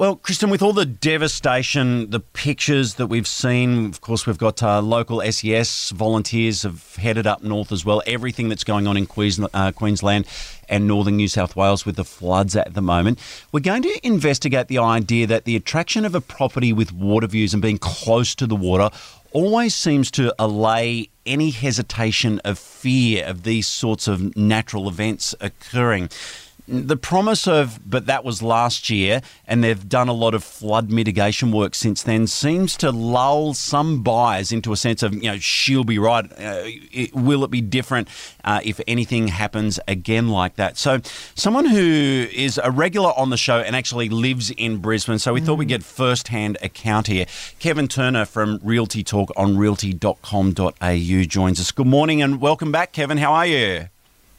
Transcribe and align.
Well, 0.00 0.16
Kristen, 0.16 0.48
with 0.48 0.62
all 0.62 0.72
the 0.72 0.86
devastation, 0.86 2.08
the 2.08 2.20
pictures 2.20 2.94
that 2.94 3.08
we've 3.08 3.26
seen, 3.26 3.84
of 3.84 4.00
course, 4.00 4.26
we've 4.26 4.38
got 4.38 4.62
uh, 4.62 4.80
local 4.80 5.20
SES 5.20 5.90
volunteers 5.90 6.62
have 6.62 6.96
headed 6.96 7.26
up 7.26 7.42
north 7.42 7.70
as 7.70 7.84
well. 7.84 8.00
Everything 8.06 8.48
that's 8.48 8.64
going 8.64 8.86
on 8.86 8.96
in 8.96 9.04
Queensland, 9.04 9.50
uh, 9.52 10.22
and 10.70 10.86
northern 10.86 11.16
New 11.16 11.28
South 11.28 11.54
Wales 11.54 11.84
with 11.84 11.96
the 11.96 12.04
floods 12.06 12.56
at 12.56 12.72
the 12.72 12.80
moment. 12.80 13.18
We're 13.52 13.60
going 13.60 13.82
to 13.82 14.00
investigate 14.02 14.68
the 14.68 14.78
idea 14.78 15.26
that 15.26 15.44
the 15.44 15.54
attraction 15.54 16.06
of 16.06 16.14
a 16.14 16.22
property 16.22 16.72
with 16.72 16.94
water 16.94 17.26
views 17.26 17.52
and 17.52 17.60
being 17.60 17.76
close 17.76 18.34
to 18.36 18.46
the 18.46 18.56
water 18.56 18.88
always 19.32 19.74
seems 19.74 20.10
to 20.12 20.34
allay 20.38 21.10
any 21.26 21.50
hesitation 21.50 22.40
of 22.42 22.58
fear 22.58 23.26
of 23.26 23.42
these 23.42 23.68
sorts 23.68 24.08
of 24.08 24.34
natural 24.34 24.88
events 24.88 25.34
occurring 25.42 26.08
the 26.70 26.96
promise 26.96 27.48
of, 27.48 27.80
but 27.84 28.06
that 28.06 28.24
was 28.24 28.42
last 28.42 28.90
year, 28.90 29.20
and 29.46 29.62
they've 29.62 29.88
done 29.88 30.08
a 30.08 30.12
lot 30.12 30.34
of 30.34 30.44
flood 30.44 30.90
mitigation 30.90 31.50
work 31.50 31.74
since 31.74 32.04
then, 32.04 32.28
seems 32.28 32.76
to 32.76 32.92
lull 32.92 33.54
some 33.54 34.02
buyers 34.02 34.52
into 34.52 34.72
a 34.72 34.76
sense 34.76 35.02
of, 35.02 35.12
you 35.12 35.22
know, 35.22 35.38
she'll 35.38 35.84
be 35.84 35.98
right. 35.98 36.24
Uh, 36.32 36.62
it, 36.64 37.12
will 37.12 37.42
it 37.42 37.50
be 37.50 37.60
different 37.60 38.08
uh, 38.44 38.60
if 38.64 38.80
anything 38.86 39.28
happens 39.28 39.80
again 39.88 40.28
like 40.28 40.54
that? 40.56 40.78
So, 40.78 41.00
someone 41.34 41.66
who 41.66 42.28
is 42.32 42.60
a 42.62 42.70
regular 42.70 43.10
on 43.16 43.30
the 43.30 43.36
show 43.36 43.58
and 43.58 43.74
actually 43.74 44.08
lives 44.08 44.50
in 44.52 44.78
Brisbane, 44.78 45.18
so 45.18 45.32
we 45.32 45.40
mm. 45.40 45.46
thought 45.46 45.58
we'd 45.58 45.68
get 45.68 45.82
first 45.82 46.28
hand 46.28 46.56
account 46.62 47.08
here. 47.08 47.26
Kevin 47.58 47.88
Turner 47.88 48.24
from 48.24 48.60
Realty 48.62 49.02
Talk 49.02 49.30
on 49.36 49.58
realty.com.au 49.58 51.22
joins 51.24 51.60
us. 51.60 51.72
Good 51.72 51.86
morning 51.86 52.22
and 52.22 52.40
welcome 52.40 52.70
back, 52.70 52.92
Kevin. 52.92 53.18
How 53.18 53.32
are 53.32 53.46
you? 53.46 53.88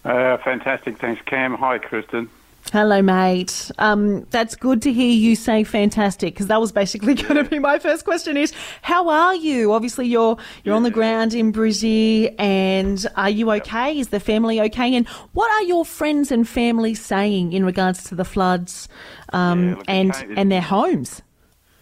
Uh, 0.03 0.37
fantastic. 0.37 0.97
Thanks, 0.99 1.21
Cam. 1.25 1.53
Hi, 1.55 1.77
Kristen. 1.77 2.29
Hello, 2.71 3.01
mate. 3.01 3.69
Um, 3.79 4.25
that's 4.29 4.55
good 4.55 4.81
to 4.83 4.93
hear 4.93 5.09
you 5.09 5.35
say 5.35 5.65
fantastic 5.65 6.33
because 6.33 6.47
that 6.47 6.61
was 6.61 6.71
basically 6.71 7.13
going 7.15 7.35
to 7.35 7.43
be 7.43 7.59
my 7.59 7.79
first 7.79 8.05
question: 8.05 8.37
is 8.37 8.53
how 8.81 9.09
are 9.09 9.35
you? 9.35 9.73
Obviously, 9.73 10.08
you're 10.08 10.38
you're 10.63 10.73
yeah. 10.73 10.77
on 10.77 10.83
the 10.83 10.91
ground 10.91 11.33
in 11.33 11.52
Brizzy, 11.52 12.33
and 12.39 13.05
are 13.17 13.30
you 13.30 13.52
okay? 13.52 13.99
Is 13.99 14.09
the 14.09 14.19
family 14.21 14.61
okay? 14.61 14.95
And 14.95 15.08
what 15.33 15.52
are 15.52 15.63
your 15.63 15.83
friends 15.83 16.31
and 16.31 16.47
family 16.47 16.95
saying 16.95 17.52
in 17.52 17.65
regards 17.65 18.05
to 18.05 18.15
the 18.15 18.25
floods 18.25 18.88
um, 19.33 19.69
yeah, 19.69 19.75
look, 19.75 19.86
and 19.88 20.25
and 20.38 20.52
their 20.52 20.61
homes? 20.61 21.21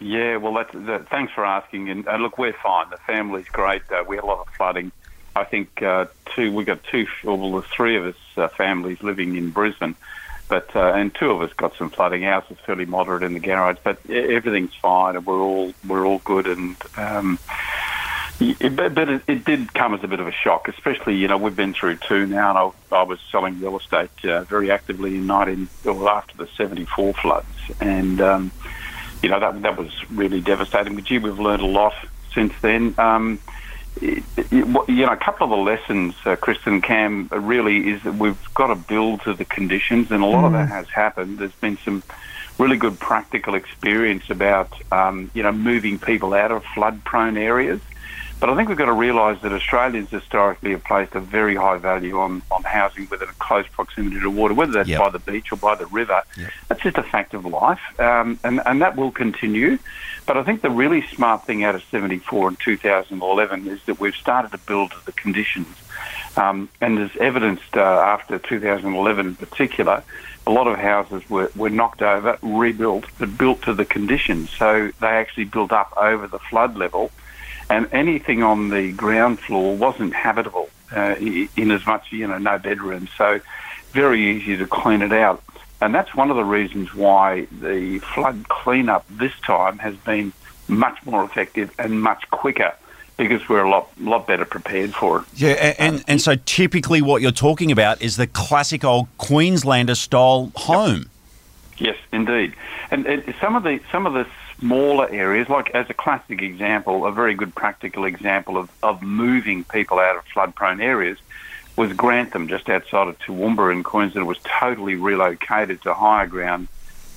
Yeah, 0.01 0.37
well, 0.37 0.53
that's, 0.53 0.73
that, 0.73 1.09
thanks 1.09 1.33
for 1.33 1.45
asking. 1.45 1.89
And 1.89 2.07
uh, 2.07 2.15
look, 2.15 2.37
we're 2.37 2.55
fine. 2.63 2.89
The 2.89 2.97
family's 3.05 3.49
great. 3.49 3.81
Uh, 3.91 4.03
we 4.07 4.15
had 4.15 4.23
a 4.23 4.27
lot 4.27 4.39
of 4.39 4.47
flooding 4.55 4.93
I 5.39 5.45
think 5.45 5.81
uh, 5.81 6.05
two. 6.35 6.51
We 6.51 6.65
got 6.65 6.83
two, 6.83 7.07
well, 7.23 7.51
the 7.51 7.61
three 7.61 7.95
of 7.95 8.05
us 8.05 8.15
uh, 8.37 8.47
families 8.49 9.01
living 9.01 9.35
in 9.35 9.51
Brisbane, 9.51 9.95
but 10.49 10.75
uh, 10.75 10.93
and 10.93 11.13
two 11.15 11.31
of 11.31 11.41
us 11.41 11.53
got 11.53 11.75
some 11.77 11.89
flooding. 11.89 12.25
Ours 12.25 12.43
was 12.49 12.59
fairly 12.59 12.85
moderate 12.85 13.23
in 13.23 13.33
the 13.33 13.39
garage, 13.39 13.77
but 13.83 13.97
everything's 14.09 14.75
fine, 14.75 15.15
and 15.15 15.25
we're 15.25 15.41
all 15.41 15.73
we're 15.87 16.05
all 16.05 16.19
good. 16.19 16.47
And 16.47 16.75
um, 16.97 17.39
it, 18.41 18.75
but 18.75 18.97
it, 19.09 19.21
it, 19.27 19.45
did 19.45 19.73
come 19.73 19.93
as 19.93 20.03
a 20.03 20.07
bit 20.07 20.19
of 20.19 20.27
a 20.27 20.31
shock, 20.31 20.67
especially 20.67 21.15
you 21.15 21.27
know 21.27 21.37
we've 21.37 21.55
been 21.55 21.73
through 21.73 21.97
two 21.97 22.25
now, 22.25 22.49
and 22.49 22.73
I, 22.91 22.97
I 22.97 23.03
was 23.03 23.19
selling 23.31 23.59
real 23.59 23.77
estate 23.77 24.09
uh, 24.25 24.43
very 24.43 24.71
actively 24.71 25.15
in 25.15 25.27
nineteen 25.27 25.69
or 25.85 26.09
after 26.09 26.35
the 26.37 26.47
seventy 26.57 26.85
four 26.85 27.13
floods, 27.13 27.47
and 27.79 28.19
um, 28.19 28.51
you 29.23 29.29
know 29.29 29.39
that 29.39 29.61
that 29.61 29.77
was 29.77 29.91
really 30.11 30.41
devastating. 30.41 30.95
But 30.95 31.05
gee, 31.05 31.17
we've 31.17 31.39
learned 31.39 31.61
a 31.61 31.67
lot 31.67 31.93
since 32.33 32.53
then. 32.61 32.95
Um, 32.97 33.39
you 34.01 35.05
know, 35.05 35.11
a 35.11 35.17
couple 35.17 35.45
of 35.45 35.49
the 35.51 35.57
lessons, 35.57 36.15
uh, 36.25 36.35
Kristen 36.35 36.81
Cam, 36.81 37.27
really 37.31 37.89
is 37.89 38.03
that 38.03 38.15
we've 38.15 38.53
got 38.53 38.67
to 38.67 38.75
build 38.75 39.21
to 39.21 39.33
the 39.33 39.45
conditions, 39.45 40.11
and 40.11 40.23
a 40.23 40.25
lot 40.25 40.43
mm. 40.43 40.47
of 40.47 40.51
that 40.53 40.67
mm. 40.67 40.71
has 40.71 40.89
happened. 40.89 41.37
There's 41.37 41.51
been 41.53 41.77
some 41.83 42.03
really 42.57 42.77
good 42.77 42.99
practical 42.99 43.55
experience 43.55 44.29
about, 44.29 44.73
um, 44.91 45.31
you 45.33 45.43
know, 45.43 45.51
moving 45.51 45.97
people 45.97 46.33
out 46.33 46.51
of 46.51 46.63
flood-prone 46.75 47.37
areas. 47.37 47.79
But 48.39 48.49
I 48.49 48.55
think 48.55 48.69
we've 48.69 48.77
got 48.77 48.85
to 48.85 48.93
realise 48.93 49.41
that 49.41 49.51
Australians 49.51 50.09
historically 50.09 50.71
have 50.71 50.83
placed 50.85 51.13
a 51.13 51.19
very 51.19 51.55
high 51.55 51.77
value 51.77 52.19
on, 52.19 52.41
on 52.49 52.63
housing 52.63 53.07
within 53.09 53.27
a 53.27 53.33
close 53.33 53.67
proximity 53.67 54.19
to 54.21 54.29
water, 54.29 54.53
whether 54.53 54.71
that's 54.71 54.87
yep. 54.87 54.99
by 54.99 55.09
the 55.09 55.19
beach 55.19 55.51
or 55.51 55.57
by 55.57 55.75
the 55.75 55.85
river. 55.87 56.21
Yep. 56.37 56.51
That's 56.69 56.81
just 56.81 56.97
a 56.97 57.03
fact 57.03 57.33
of 57.33 57.45
life, 57.45 57.99
um, 57.99 58.39
and, 58.43 58.61
and 58.65 58.81
that 58.81 58.95
will 58.95 59.11
continue. 59.11 59.77
But 60.25 60.37
I 60.37 60.43
think 60.43 60.61
the 60.61 60.69
really 60.69 61.05
smart 61.07 61.45
thing 61.45 61.63
out 61.63 61.75
of 61.75 61.83
74 61.91 62.49
and 62.49 62.59
2011 62.59 63.67
is 63.67 63.83
that 63.87 63.99
we've 63.99 64.15
started 64.15 64.51
to 64.51 64.57
build 64.59 64.91
to 64.91 65.05
the 65.05 65.11
conditions. 65.11 65.67
Um, 66.37 66.69
and 66.79 66.99
as 66.99 67.09
evidenced 67.19 67.75
uh, 67.75 67.81
after 67.81 68.39
2011 68.39 69.25
in 69.25 69.35
particular, 69.35 70.03
a 70.47 70.51
lot 70.51 70.67
of 70.67 70.77
houses 70.77 71.27
were, 71.29 71.51
were 71.55 71.69
knocked 71.69 72.01
over, 72.01 72.37
rebuilt, 72.41 73.05
but 73.17 73.37
built 73.37 73.63
to 73.63 73.73
the 73.73 73.85
conditions. 73.85 74.49
So 74.51 74.91
they 75.01 75.07
actually 75.07 75.45
built 75.45 75.71
up 75.71 75.93
over 75.97 76.27
the 76.27 76.39
flood 76.39 76.77
level 76.77 77.11
and 77.69 77.87
anything 77.91 78.43
on 78.43 78.69
the 78.69 78.91
ground 78.93 79.39
floor 79.39 79.75
wasn't 79.75 80.13
habitable 80.13 80.69
uh, 80.91 81.15
in 81.19 81.71
as 81.71 81.85
much, 81.85 82.11
you 82.11 82.27
know, 82.27 82.37
no 82.37 82.57
bedrooms. 82.57 83.09
So 83.17 83.39
very 83.91 84.21
easy 84.37 84.57
to 84.57 84.65
clean 84.65 85.01
it 85.01 85.11
out. 85.11 85.43
And 85.81 85.95
that's 85.95 86.13
one 86.13 86.29
of 86.29 86.35
the 86.35 86.43
reasons 86.43 86.93
why 86.93 87.47
the 87.61 87.99
flood 87.99 88.49
cleanup 88.49 89.05
this 89.09 89.33
time 89.45 89.77
has 89.79 89.95
been 89.95 90.33
much 90.67 91.03
more 91.05 91.23
effective 91.23 91.73
and 91.79 92.01
much 92.01 92.29
quicker 92.31 92.73
because 93.17 93.47
we're 93.49 93.63
a 93.63 93.69
lot 93.69 93.89
lot 93.99 94.27
better 94.27 94.45
prepared 94.45 94.93
for 94.93 95.19
it. 95.19 95.25
Yeah, 95.35 95.49
and, 95.49 95.79
and, 95.79 96.05
and 96.07 96.21
so 96.21 96.35
typically 96.35 97.01
what 97.01 97.21
you're 97.21 97.31
talking 97.31 97.71
about 97.71 98.01
is 98.01 98.15
the 98.17 98.27
classic 98.27 98.83
old 98.83 99.07
Queenslander 99.17 99.95
style 99.95 100.51
home. 100.55 101.09
Yes, 101.77 101.97
indeed. 102.11 102.53
And, 102.91 103.05
and 103.05 103.33
some 103.39 103.55
of 103.55 103.63
the 103.63 103.79
some 103.91 104.05
of 104.05 104.13
the 104.13 104.25
smaller 104.59 105.09
areas, 105.09 105.49
like 105.49 105.71
as 105.71 105.89
a 105.89 105.93
classic 105.93 106.41
example, 106.41 107.05
a 107.05 107.11
very 107.11 107.33
good 107.33 107.55
practical 107.55 108.05
example 108.05 108.57
of, 108.57 108.69
of 108.83 109.01
moving 109.01 109.63
people 109.63 109.99
out 109.99 110.17
of 110.17 110.25
flood 110.25 110.55
prone 110.55 110.81
areas 110.81 111.17
was 111.75 111.93
Grantham, 111.93 112.47
just 112.49 112.69
outside 112.69 113.07
of 113.07 113.17
Toowoomba 113.19 113.71
in 113.71 113.83
Queensland, 113.83 114.27
was 114.27 114.39
totally 114.43 114.95
relocated 114.95 115.81
to 115.83 115.93
higher 115.93 116.27
ground 116.27 116.67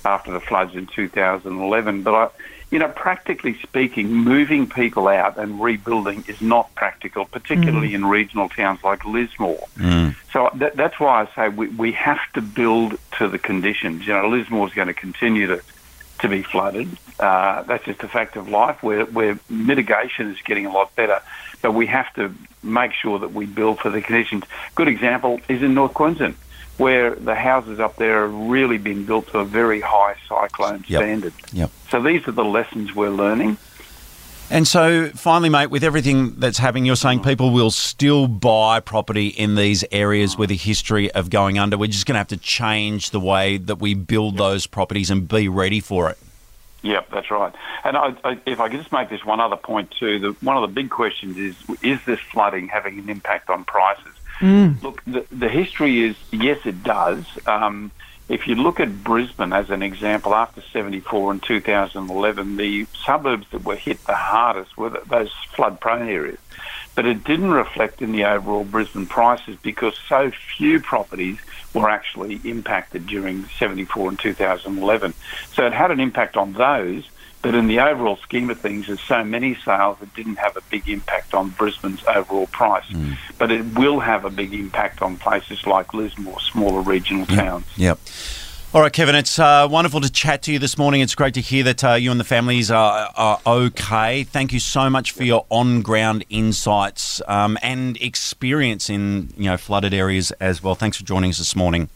after 0.05 0.31
the 0.31 0.39
floods 0.39 0.73
in 0.75 0.87
2011. 0.87 2.03
But 2.03 2.15
I, 2.15 2.29
you 2.71 2.79
know, 2.79 2.87
practically 2.87 3.59
speaking, 3.61 4.11
moving 4.11 4.67
people 4.67 5.07
out 5.07 5.37
and 5.37 5.61
rebuilding 5.61 6.23
is 6.27 6.41
not 6.41 6.73
practical, 6.75 7.25
particularly 7.25 7.89
mm. 7.89 7.95
in 7.95 8.05
regional 8.05 8.49
towns 8.49 8.83
like 8.83 9.05
Lismore. 9.05 9.67
Mm. 9.77 10.15
So 10.31 10.49
that, 10.55 10.75
that's 10.75 10.99
why 10.99 11.21
I 11.23 11.35
say 11.35 11.49
we, 11.49 11.67
we 11.67 11.91
have 11.91 12.21
to 12.33 12.41
build 12.41 12.97
to 13.19 13.27
the 13.27 13.37
conditions. 13.37 14.07
You 14.07 14.13
know, 14.13 14.29
Lismore 14.29 14.67
is 14.67 14.73
going 14.73 14.87
to 14.87 14.93
continue 14.93 15.47
to 15.47 15.61
to 16.23 16.29
be 16.29 16.41
flooded. 16.41 16.89
Uh, 17.19 17.63
that's 17.63 17.85
just 17.85 18.01
a 18.01 18.07
fact 18.07 18.35
of 18.37 18.49
life 18.49 18.81
where, 18.81 19.05
where 19.05 19.37
mitigation 19.49 20.31
is 20.31 20.41
getting 20.41 20.65
a 20.65 20.71
lot 20.71 20.95
better. 20.95 21.21
But 21.61 21.73
we 21.73 21.85
have 21.87 22.11
to 22.15 22.33
make 22.63 22.93
sure 22.93 23.19
that 23.19 23.33
we 23.33 23.45
build 23.45 23.79
for 23.79 23.89
the 23.89 24.01
conditions. 24.01 24.45
Good 24.73 24.87
example 24.87 25.39
is 25.49 25.61
in 25.61 25.73
North 25.73 25.93
Queensland, 25.93 26.35
where 26.77 27.13
the 27.13 27.35
houses 27.35 27.79
up 27.79 27.97
there 27.97 28.21
have 28.21 28.33
really 28.33 28.77
been 28.77 29.05
built 29.05 29.27
to 29.27 29.39
a 29.39 29.45
very 29.45 29.81
high 29.81 30.15
cyclone 30.27 30.85
yep. 30.87 31.01
standard. 31.01 31.33
Yep. 31.51 31.69
So 31.89 32.01
these 32.01 32.25
are 32.27 32.31
the 32.31 32.45
lessons 32.45 32.95
we're 32.95 33.09
learning. 33.09 33.57
And 34.53 34.67
so, 34.67 35.09
finally, 35.15 35.49
mate, 35.49 35.71
with 35.71 35.83
everything 35.83 36.35
that's 36.35 36.59
happening, 36.59 36.85
you're 36.85 36.95
saying 36.95 37.23
people 37.23 37.49
will 37.49 37.71
still 37.71 38.27
buy 38.27 38.81
property 38.81 39.29
in 39.29 39.55
these 39.55 39.83
areas 39.91 40.37
with 40.37 40.51
a 40.51 40.55
history 40.55 41.09
of 41.09 41.31
going 41.31 41.57
under. 41.57 41.75
We're 41.75 41.87
just 41.87 42.05
going 42.05 42.13
to 42.13 42.19
have 42.19 42.27
to 42.27 42.37
change 42.37 43.09
the 43.09 43.19
way 43.19 43.57
that 43.57 43.77
we 43.77 43.95
build 43.95 44.37
those 44.37 44.67
properties 44.67 45.09
and 45.09 45.27
be 45.27 45.47
ready 45.47 45.79
for 45.79 46.07
it. 46.11 46.19
Yep, 46.83 47.09
that's 47.09 47.31
right. 47.31 47.51
And 47.83 47.97
I, 47.97 48.15
I, 48.23 48.39
if 48.45 48.59
I 48.59 48.69
could 48.69 48.77
just 48.77 48.91
make 48.91 49.09
this 49.09 49.25
one 49.25 49.39
other 49.39 49.55
point 49.55 49.89
too, 49.89 50.19
the, 50.19 50.31
one 50.45 50.55
of 50.55 50.61
the 50.61 50.71
big 50.71 50.91
questions 50.91 51.35
is: 51.35 51.55
Is 51.81 52.05
this 52.05 52.19
flooding 52.19 52.67
having 52.67 52.99
an 52.99 53.09
impact 53.09 53.49
on 53.49 53.63
prices? 53.63 54.13
Mm. 54.39 54.83
Look, 54.83 55.03
the, 55.05 55.25
the 55.31 55.49
history 55.49 56.03
is 56.03 56.15
yes, 56.31 56.59
it 56.65 56.83
does. 56.83 57.25
Um, 57.47 57.89
if 58.29 58.47
you 58.47 58.55
look 58.55 58.79
at 58.79 59.03
Brisbane 59.03 59.53
as 59.53 59.69
an 59.69 59.83
example, 59.83 60.33
after 60.33 60.61
74 60.71 61.31
and 61.31 61.43
2011, 61.43 62.57
the 62.57 62.87
suburbs 63.05 63.47
that 63.51 63.65
were 63.65 63.75
hit 63.75 64.03
the 64.05 64.15
hardest 64.15 64.77
were 64.77 64.89
those 64.89 65.31
flood 65.55 65.79
prone 65.79 66.07
areas. 66.07 66.39
But 66.95 67.05
it 67.05 67.23
didn't 67.23 67.51
reflect 67.51 68.01
in 68.01 68.11
the 68.11 68.25
overall 68.25 68.63
Brisbane 68.63 69.07
prices 69.07 69.57
because 69.61 69.95
so 70.07 70.31
few 70.57 70.79
properties 70.79 71.37
were 71.73 71.89
actually 71.89 72.39
impacted 72.43 73.07
during 73.07 73.45
74 73.57 74.09
and 74.09 74.19
2011. 74.19 75.13
So 75.53 75.65
it 75.65 75.73
had 75.73 75.91
an 75.91 75.99
impact 75.99 76.37
on 76.37 76.53
those, 76.53 77.03
but 77.43 77.53
in 77.53 77.67
the 77.67 77.81
overall 77.81 78.15
scheme 78.17 78.49
of 78.49 78.59
things, 78.59 78.87
there's 78.87 79.01
so 79.01 79.21
many 79.21 79.53
sales 79.53 79.99
that 79.99 80.15
didn't 80.15 80.37
have 80.37 80.55
a 80.55 80.61
big 80.71 80.87
impact 80.87 81.33
on 81.33 81.49
Brisbane's 81.49 82.01
overall 82.07 82.47
price. 82.47 82.85
Mm. 82.85 83.17
But 83.37 83.51
it 83.51 83.77
will 83.77 83.99
have 83.99 84.23
a 84.23 84.29
big 84.29 84.53
impact 84.53 85.01
on 85.01 85.17
places 85.17 85.67
like 85.67 85.93
Lismore, 85.93 86.39
smaller 86.39 86.81
regional 86.81 87.25
towns. 87.25 87.65
Yep. 87.75 87.99
All 88.73 88.81
right, 88.81 88.91
Kevin, 88.91 89.13
it's 89.13 89.37
uh, 89.37 89.67
wonderful 89.69 90.01
to 90.01 90.11
chat 90.11 90.41
to 90.43 90.53
you 90.53 90.57
this 90.57 90.77
morning. 90.77 91.01
It's 91.01 91.13
great 91.13 91.35
to 91.35 91.41
hear 91.41 91.63
that 91.65 91.83
uh, 91.83 91.93
you 91.93 92.09
and 92.09 92.19
the 92.19 92.23
families 92.23 92.71
are, 92.71 93.11
are, 93.15 93.39
okay. 93.45 94.23
Thank 94.23 94.51
you 94.51 94.59
so 94.59 94.89
much 94.89 95.11
for 95.11 95.23
your 95.23 95.45
on-ground 95.49 96.25
insights 96.29 97.21
um, 97.27 97.57
and 97.61 97.97
experience 97.97 98.89
in 98.89 99.31
you 99.37 99.43
know 99.43 99.57
flooded 99.57 99.93
areas 99.93 100.31
as 100.39 100.63
well. 100.63 100.73
Thanks 100.73 100.97
for 100.97 101.03
joining 101.03 101.29
us 101.29 101.37
this 101.37 101.55
morning. 101.55 101.89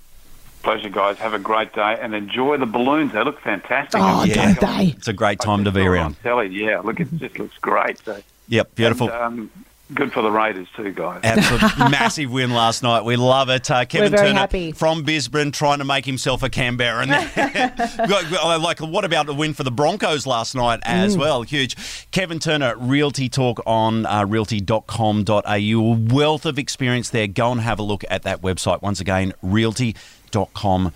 Pleasure, 0.67 0.89
guys. 0.89 1.17
Have 1.19 1.33
a 1.33 1.39
great 1.39 1.71
day 1.71 1.97
and 2.01 2.13
enjoy 2.13 2.57
the 2.57 2.65
balloons. 2.65 3.13
They 3.13 3.23
look 3.23 3.39
fantastic. 3.39 4.01
Oh, 4.03 4.25
Yeah. 4.25 4.53
don't 4.53 4.59
they? 4.77 4.87
It's 4.97 5.07
a 5.07 5.13
great 5.13 5.39
time 5.39 5.63
to 5.63 5.71
be 5.71 5.79
saw 5.79 5.85
it 5.85 5.89
around. 5.89 6.05
On 6.05 6.13
telly, 6.23 6.47
yeah. 6.49 6.81
Look, 6.81 6.99
it 6.99 7.07
just 7.17 7.39
looks 7.39 7.57
great. 7.59 8.03
So, 8.03 8.17
Yep, 8.49 8.75
beautiful. 8.75 9.09
and, 9.09 9.23
um, 9.23 9.49
good 9.94 10.12
for 10.13 10.22
the 10.22 10.30
Raiders 10.31 10.68
too, 10.75 10.92
guys. 10.92 11.22
Absolute 11.24 11.78
massive 11.92 12.31
win 12.31 12.51
last 12.51 12.84
night. 12.84 13.04
We 13.06 13.16
love 13.16 13.50
it. 13.50 13.69
Uh, 13.72 13.86
Kevin 13.86 14.12
very 14.12 14.28
Turner 14.30 14.39
happy. 14.39 14.72
from 14.72 15.04
Brisbane 15.04 15.51
trying 15.51 15.80
to 15.80 15.86
make 15.86 16.06
himself 16.06 16.44
a 16.44 16.50
Canberran. 16.50 17.07
like, 18.63 18.80
what 18.80 19.06
about 19.06 19.25
the 19.28 19.34
win 19.34 19.54
for 19.54 19.63
the 19.63 19.72
Broncos 19.72 20.25
last 20.28 20.56
night 20.56 20.80
as 20.84 21.16
Mm. 21.16 21.19
well? 21.19 21.42
Huge. 21.44 21.75
Kevin 22.12 22.39
Turner, 22.39 22.75
Realty 22.78 23.30
Talk 23.30 23.62
on 23.66 24.06
uh, 24.06 24.25
realty.com.au. 24.25 25.44
A 25.45 25.94
wealth 26.13 26.45
of 26.45 26.60
experience 26.60 27.10
there. 27.10 27.28
Go 27.28 27.51
and 27.51 27.62
have 27.62 27.80
a 27.80 27.84
look 27.84 28.04
at 28.10 28.24
that 28.24 28.42
website. 28.42 28.81
Once 28.81 29.00
again, 29.00 29.34
realty.com.au. 29.42 30.92